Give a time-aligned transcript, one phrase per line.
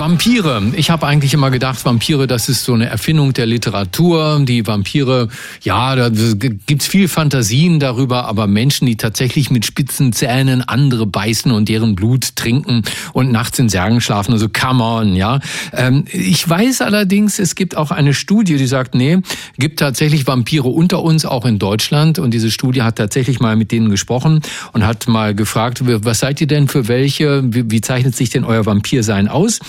[0.00, 0.62] Vampire.
[0.76, 4.40] Ich habe eigentlich immer gedacht, Vampire, das ist so eine Erfindung der Literatur.
[4.42, 5.28] Die Vampire,
[5.60, 11.52] ja, da gibt's viel Fantasien darüber, aber Menschen, die tatsächlich mit spitzen Zähnen andere beißen
[11.52, 12.80] und deren Blut trinken
[13.12, 15.38] und nachts in Särgen schlafen, also come on, ja.
[15.74, 19.18] Ähm, ich weiß allerdings, es gibt auch eine Studie, die sagt, nee,
[19.58, 22.18] gibt tatsächlich Vampire unter uns, auch in Deutschland.
[22.18, 24.40] Und diese Studie hat tatsächlich mal mit denen gesprochen
[24.72, 27.42] und hat mal gefragt, was seid ihr denn für welche?
[27.44, 29.60] Wie zeichnet sich denn euer Vampirsein aus?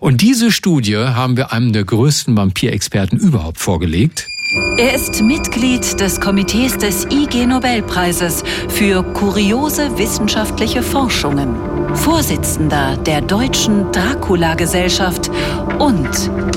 [0.00, 4.28] Und diese Studie haben wir einem der größten Vampirexperten überhaupt vorgelegt.
[4.78, 11.54] Er ist Mitglied des Komitees des IG Nobelpreises für kuriose wissenschaftliche Forschungen,
[11.94, 15.30] Vorsitzender der Deutschen Dracula-Gesellschaft
[15.78, 16.08] und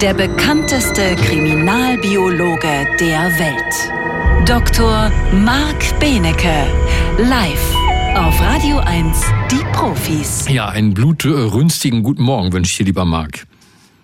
[0.01, 4.47] der bekannteste Kriminalbiologe der Welt.
[4.47, 5.11] Dr.
[5.33, 6.67] Marc Benecke,
[7.17, 7.90] live
[8.21, 10.47] auf Radio 1, die Profis.
[10.47, 13.47] Ja, einen blutrünstigen guten Morgen wünsche ich dir, lieber Marc.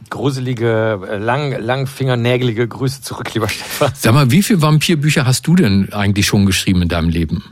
[0.09, 3.91] Gruselige, lang, langfingernägelige Grüße zurück, lieber Stefan.
[3.93, 7.43] Sag mal, wie viele Vampirbücher hast du denn eigentlich schon geschrieben in deinem Leben?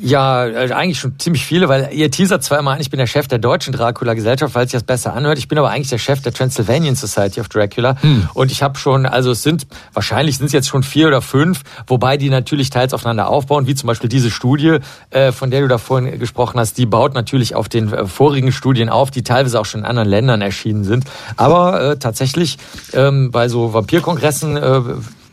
[0.00, 3.06] Ja, also eigentlich schon ziemlich viele, weil ihr teasert zwar immer an, ich bin der
[3.06, 5.38] Chef der deutschen Dracula-Gesellschaft, weil sich das besser anhört.
[5.38, 7.96] Ich bin aber eigentlich der Chef der Transylvanian Society of Dracula.
[8.02, 8.28] Hm.
[8.34, 11.62] Und ich habe schon, also es sind, wahrscheinlich sind es jetzt schon vier oder fünf,
[11.86, 14.78] wobei die natürlich teils aufeinander aufbauen, wie zum Beispiel diese Studie,
[15.10, 18.52] äh, von der du da vorhin gesprochen hast, die baut natürlich auf den äh, vorigen
[18.52, 21.04] Studien auf, die teilweise auch schon in anderen Ländern erschienen sind.
[21.36, 22.58] Aber äh, tatsächlich
[22.92, 24.80] ähm, bei so Vampirkongressen äh,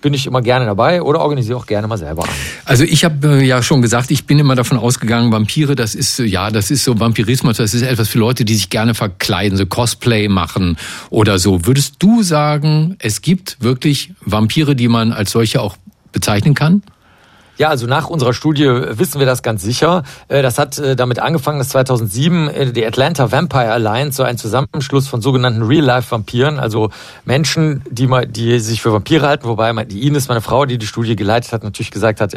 [0.04, 2.26] bin ich immer gerne dabei oder organisiere auch gerne mal selber.
[2.66, 6.20] Also ich habe äh, ja schon gesagt, ich bin immer davon ausgegangen, Vampire, das ist
[6.20, 9.58] äh, ja, das ist so Vampirismus, das ist etwas für Leute, die sich gerne verkleiden,
[9.58, 10.78] so Cosplay machen
[11.10, 11.66] oder so.
[11.66, 15.78] Würdest du sagen, es gibt wirklich Vampire, die man als solche auch
[16.12, 16.84] bezeichnen kann?
[17.60, 20.02] Ja, also nach unserer Studie wissen wir das ganz sicher.
[20.28, 24.40] Äh, das hat äh, damit angefangen, dass 2007 äh, die Atlanta Vampire Alliance so ein
[24.40, 26.90] Zusammenschluss von sogenannten Real-Life-Vampiren, also
[27.26, 30.88] Menschen, die, mal, die sich für Vampire halten, wobei die Ines, meine Frau, die die
[30.88, 32.34] Studie geleitet hat, natürlich gesagt hat,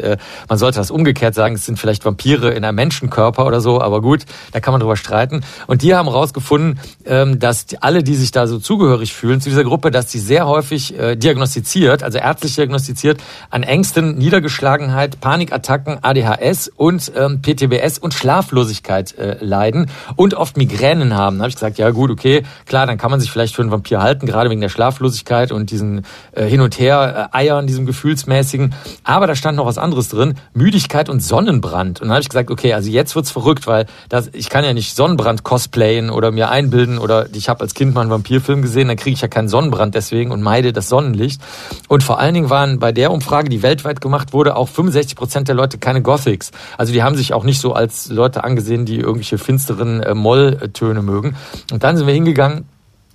[0.47, 4.01] man sollte das umgekehrt sagen, es sind vielleicht Vampire in einem Menschenkörper oder so, aber
[4.01, 5.41] gut, da kann man drüber streiten.
[5.65, 9.63] Und die haben herausgefunden, ähm, dass alle, die sich da so zugehörig fühlen zu dieser
[9.63, 13.19] Gruppe, dass sie sehr häufig diagnostiziert, also ärztlich diagnostiziert,
[13.49, 20.57] an Ängsten, Niedergeschlagenheit, Ansiedlungsangst, Panikattacken, ADHS und ähm, PTBS und Schlaflosigkeit äh, leiden und oft
[20.57, 21.37] Migränen haben.
[21.37, 23.71] Da habe ich gesagt, ja gut, okay, klar, dann kann man sich vielleicht für einen
[23.71, 28.73] Vampir halten, gerade wegen der Schlaflosigkeit und diesen äh, Hin und Her äh, diesem gefühlsmäßigen.
[29.03, 32.01] Aber da stand noch was anderes drin, Müdigkeit und Sonnenbrand.
[32.01, 34.73] Und dann habe ich gesagt, okay, also jetzt wird's verrückt, weil das, ich kann ja
[34.73, 38.87] nicht Sonnenbrand cosplayen oder mir einbilden oder ich habe als Kind mal einen Vampirfilm gesehen,
[38.87, 41.41] dann kriege ich ja keinen Sonnenbrand deswegen und meide das Sonnenlicht.
[41.87, 45.15] Und vor allen Dingen waren bei der Umfrage, die weltweit gemacht wurde, auch 65 65
[45.15, 46.51] Prozent der Leute keine Gothics.
[46.77, 51.01] Also die haben sich auch nicht so als Leute angesehen, die irgendwelche finsteren äh, Molltöne
[51.01, 51.35] mögen.
[51.71, 52.65] Und dann sind wir hingegangen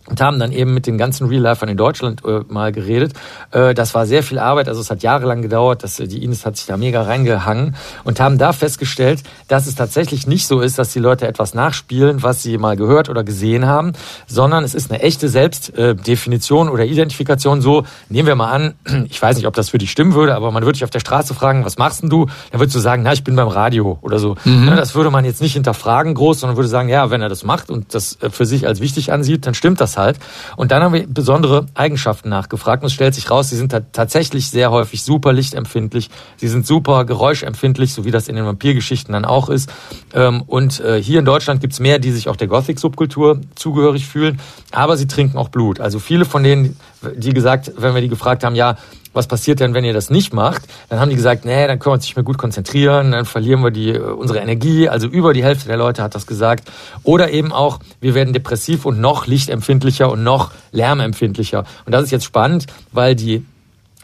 [0.07, 3.13] und haben dann eben mit den ganzen Real-Lifern in Deutschland äh, mal geredet.
[3.53, 6.45] Äh, das war sehr viel Arbeit, also es hat jahrelang gedauert, dass, äh, die Ines
[6.45, 10.79] hat sich da mega reingehangen und haben da festgestellt, dass es tatsächlich nicht so ist,
[10.79, 13.93] dass die Leute etwas nachspielen, was sie mal gehört oder gesehen haben,
[14.27, 17.63] sondern es ist eine echte Selbstdefinition oder Identifikation.
[17.63, 18.75] So, nehmen wir mal an,
[19.09, 21.01] ich weiß nicht, ob das für dich stimmen würde, aber man würde dich auf der
[21.01, 22.27] Straße fragen, was machst denn du?
[22.51, 24.37] Dann würdest du sagen, na, ich bin beim Radio oder so.
[24.45, 24.65] Mhm.
[24.65, 27.45] Ne, das würde man jetzt nicht hinterfragen groß, sondern würde sagen, ja, wenn er das
[27.45, 30.19] macht und das äh, für sich als wichtig ansieht, dann stimmt das das halt.
[30.57, 34.51] Und dann haben wir besondere Eigenschaften nachgefragt und es stellt sich raus, sie sind tatsächlich
[34.51, 39.25] sehr häufig super lichtempfindlich, sie sind super geräuschempfindlich, so wie das in den Vampirgeschichten dann
[39.25, 39.73] auch ist.
[40.15, 44.41] Ähm, und äh, hier in Deutschland gibt's mehr, die sich auch der Gothic-Subkultur zugehörig fühlen,
[44.71, 45.81] aber sie trinken auch Blut.
[45.81, 46.77] Also viele von denen,
[47.17, 48.77] die gesagt, wenn wir die gefragt haben, ja,
[49.13, 50.63] was passiert denn, wenn ihr das nicht macht?
[50.89, 53.63] Dann haben die gesagt, nee, dann können wir uns nicht mehr gut konzentrieren, dann verlieren
[53.63, 54.89] wir die, äh, unsere Energie.
[54.89, 56.71] Also über die Hälfte der Leute hat das gesagt.
[57.03, 61.65] Oder eben auch, wir werden depressiv und noch lichtempfindlicher und noch lärmempfindlicher.
[61.85, 63.45] Und das ist jetzt spannend, weil die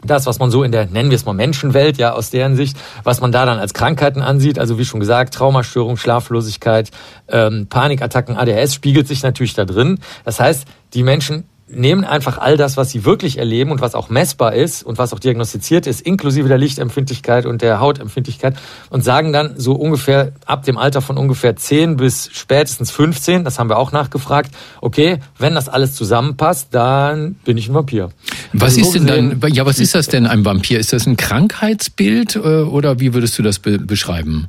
[0.03, 2.77] das, was man so in der, nennen wir es mal Menschenwelt, ja, aus deren Sicht,
[3.03, 6.89] was man da dann als Krankheiten ansieht, also wie schon gesagt, Traumastörung, Schlaflosigkeit,
[7.27, 9.99] ähm, Panikattacken, ADHS spiegelt sich natürlich da drin.
[10.23, 14.09] Das heißt, die Menschen nehmen einfach all das, was sie wirklich erleben und was auch
[14.09, 18.55] messbar ist und was auch diagnostiziert ist, inklusive der Lichtempfindlichkeit und der Hautempfindlichkeit
[18.89, 23.59] und sagen dann so ungefähr ab dem Alter von ungefähr 10 bis spätestens 15, das
[23.59, 24.51] haben wir auch nachgefragt,
[24.81, 28.09] okay, wenn das alles zusammenpasst, dann bin ich ein Vampir.
[28.53, 30.79] Was also ist denn dann, ja, was ist das denn ein Vampir?
[30.79, 34.47] Ist das ein Krankheitsbild äh, oder wie würdest du das be beschreiben?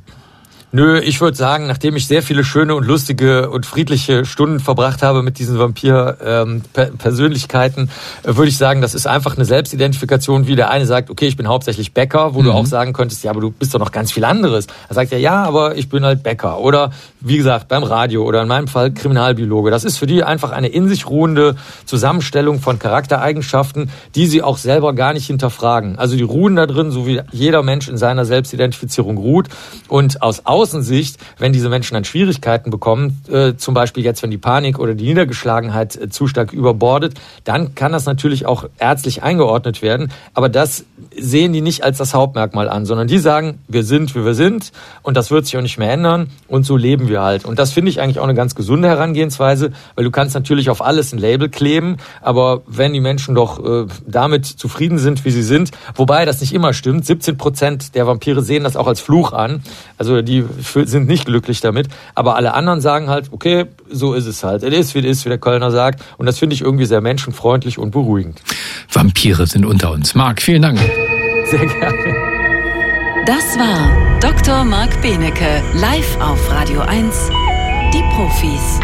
[0.73, 5.03] Nö, ich würde sagen, nachdem ich sehr viele schöne und lustige und friedliche Stunden verbracht
[5.03, 7.89] habe mit diesen Vampir-Persönlichkeiten, ähm,
[8.23, 11.35] äh, würde ich sagen, das ist einfach eine Selbstidentifikation, wie der eine sagt, okay, ich
[11.35, 12.45] bin hauptsächlich Bäcker, wo mhm.
[12.45, 14.67] du auch sagen könntest, ja, aber du bist doch noch ganz viel anderes.
[14.87, 16.59] Er sagt ja, ja, aber ich bin halt Bäcker.
[16.59, 16.91] Oder
[17.21, 19.71] wie gesagt, beim Radio oder in meinem Fall Kriminalbiologe.
[19.71, 24.57] Das ist für die einfach eine in sich ruhende Zusammenstellung von Charaktereigenschaften, die sie auch
[24.57, 25.97] selber gar nicht hinterfragen.
[25.97, 29.49] Also die ruhen da drin, so wie jeder Mensch in seiner Selbstidentifizierung ruht.
[29.87, 34.37] Und aus Außensicht, wenn diese Menschen dann Schwierigkeiten bekommen, äh, zum Beispiel jetzt, wenn die
[34.37, 39.81] Panik oder die Niedergeschlagenheit äh, zu stark überbordet, dann kann das natürlich auch ärztlich eingeordnet
[39.81, 40.11] werden.
[40.33, 40.85] Aber das
[41.15, 44.71] sehen die nicht als das Hauptmerkmal an, sondern die sagen, wir sind, wie wir sind
[45.03, 47.45] und das wird sich auch nicht mehr ändern und so leben wir halt.
[47.45, 50.83] Und das finde ich eigentlich auch eine ganz gesunde Herangehensweise, weil du kannst natürlich auf
[50.83, 55.43] alles ein Label kleben, aber wenn die Menschen doch äh, damit zufrieden sind, wie sie
[55.43, 59.33] sind, wobei das nicht immer stimmt, 17 Prozent der Vampire sehen das auch als Fluch
[59.33, 59.61] an,
[59.97, 64.43] also die sind nicht glücklich damit, aber alle anderen sagen halt, okay, so ist es
[64.43, 66.85] halt, es ist, wie es ist, wie der Kölner sagt und das finde ich irgendwie
[66.85, 68.41] sehr menschenfreundlich und beruhigend.
[68.91, 70.15] Vampire sind unter uns.
[70.15, 70.79] Marc, vielen Dank.
[71.45, 72.20] Sehr gerne.
[73.25, 74.65] Das war Dr.
[74.65, 77.29] Marc Benecke live auf Radio 1.
[77.93, 78.79] Die Profis.